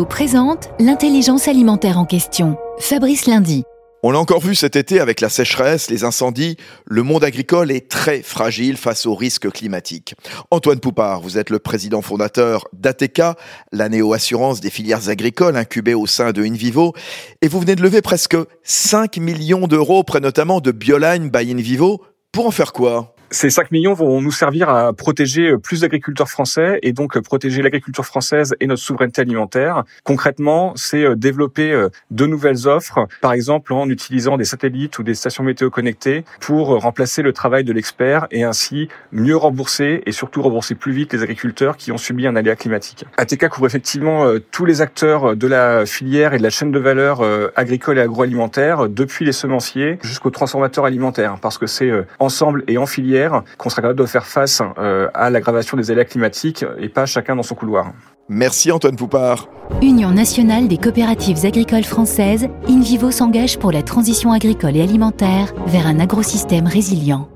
Présente 0.00 0.70
l'intelligence 0.80 1.48
alimentaire 1.48 1.98
en 1.98 2.06
question. 2.06 2.56
Fabrice 2.78 3.26
Lundi. 3.26 3.62
On 4.02 4.10
l'a 4.10 4.18
encore 4.18 4.40
vu 4.40 4.54
cet 4.54 4.74
été 4.74 5.00
avec 5.00 5.20
la 5.20 5.28
sécheresse, 5.28 5.90
les 5.90 6.02
incendies, 6.02 6.56
le 6.86 7.02
monde 7.02 7.22
agricole 7.22 7.70
est 7.70 7.90
très 7.90 8.22
fragile 8.22 8.78
face 8.78 9.04
aux 9.04 9.14
risques 9.14 9.50
climatiques. 9.50 10.14
Antoine 10.50 10.80
Poupard, 10.80 11.20
vous 11.20 11.36
êtes 11.36 11.50
le 11.50 11.58
président 11.58 12.00
fondateur 12.00 12.64
d'ATK, 12.72 13.20
la 13.70 13.90
néo-assurance 13.90 14.60
des 14.60 14.70
filières 14.70 15.10
agricoles 15.10 15.56
incubée 15.56 15.94
au 15.94 16.06
sein 16.06 16.32
de 16.32 16.42
InVivo, 16.42 16.94
et 17.42 17.48
vous 17.48 17.60
venez 17.60 17.76
de 17.76 17.82
lever 17.82 18.00
presque 18.00 18.36
5 18.62 19.18
millions 19.18 19.66
d'euros 19.66 20.04
près 20.04 20.20
notamment 20.20 20.60
de 20.60 20.72
Bioline 20.72 21.28
by 21.28 21.52
InVivo. 21.52 22.00
Pour 22.32 22.46
en 22.46 22.50
faire 22.50 22.72
quoi? 22.72 23.14
Ces 23.32 23.48
5 23.48 23.70
millions 23.70 23.94
vont 23.94 24.20
nous 24.20 24.30
servir 24.30 24.68
à 24.68 24.92
protéger 24.92 25.52
euh, 25.52 25.58
plus 25.58 25.80
d'agriculteurs 25.80 26.28
français 26.28 26.78
et 26.82 26.92
donc 26.92 27.16
euh, 27.16 27.22
protéger 27.22 27.62
l'agriculture 27.62 28.04
française 28.04 28.54
et 28.60 28.66
notre 28.66 28.82
souveraineté 28.82 29.22
alimentaire. 29.22 29.84
Concrètement, 30.04 30.74
c'est 30.76 31.04
euh, 31.04 31.16
développer 31.16 31.88
de 32.10 32.26
nouvelles 32.26 32.68
offres, 32.68 33.06
par 33.22 33.32
exemple 33.32 33.72
en 33.72 33.88
utilisant 33.88 34.36
des 34.36 34.44
satellites 34.44 34.98
ou 34.98 35.02
des 35.02 35.14
stations 35.14 35.44
météo 35.44 35.70
connectées 35.70 36.24
pour 36.40 36.80
remplacer 36.80 37.22
le 37.22 37.32
travail 37.32 37.64
de 37.64 37.72
l'expert 37.72 38.26
et 38.30 38.44
ainsi 38.44 38.88
mieux 39.12 39.36
rembourser 39.36 40.02
et 40.04 40.12
surtout 40.12 40.42
rembourser 40.42 40.74
plus 40.74 40.92
vite 40.92 41.14
les 41.14 41.22
agriculteurs 41.22 41.76
qui 41.78 41.90
ont 41.90 41.96
subi 41.96 42.26
un 42.26 42.36
aléa 42.36 42.54
climatique. 42.54 43.06
ATK 43.16 43.48
couvre 43.48 43.66
effectivement 43.66 44.26
tous 44.50 44.66
les 44.66 44.82
acteurs 44.82 45.36
de 45.36 45.46
la 45.46 45.86
filière 45.86 46.34
et 46.34 46.38
de 46.38 46.42
la 46.42 46.50
chaîne 46.50 46.70
de 46.70 46.78
valeur 46.78 47.22
agricole 47.56 47.98
et 47.98 48.02
agroalimentaire, 48.02 48.88
depuis 48.88 49.24
les 49.24 49.32
semenciers 49.32 49.98
jusqu'aux 50.02 50.30
transformateurs 50.30 50.84
alimentaires, 50.84 51.38
parce 51.40 51.58
que 51.58 51.66
c'est 51.66 51.90
ensemble 52.18 52.64
et 52.68 52.78
en 52.78 52.86
filière 52.86 53.21
qu'on 53.58 53.70
sera 53.70 53.82
capable 53.82 53.98
de 53.98 54.06
faire 54.06 54.26
face 54.26 54.62
euh, 54.78 55.08
à 55.14 55.30
l'aggravation 55.30 55.76
des 55.76 55.90
aléas 55.90 56.04
climatiques 56.04 56.64
et 56.78 56.88
pas 56.88 57.06
chacun 57.06 57.36
dans 57.36 57.42
son 57.42 57.54
couloir. 57.54 57.92
Merci 58.28 58.70
Antoine 58.70 58.96
Poupard. 58.96 59.48
Union 59.82 60.10
nationale 60.10 60.68
des 60.68 60.78
coopératives 60.78 61.44
agricoles 61.44 61.84
françaises, 61.84 62.48
InVivo 62.68 63.10
s'engage 63.10 63.58
pour 63.58 63.72
la 63.72 63.82
transition 63.82 64.32
agricole 64.32 64.76
et 64.76 64.82
alimentaire 64.82 65.52
vers 65.66 65.86
un 65.86 65.98
agrosystème 65.98 66.66
résilient. 66.66 67.28